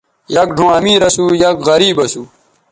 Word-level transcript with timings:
یک 0.35 0.49
ڙھؤں 0.57 0.71
امیر 0.77 1.01
اسُو 1.07 1.25
،یک 1.43 1.57
غریب 1.69 1.97
اسُو 2.03 2.23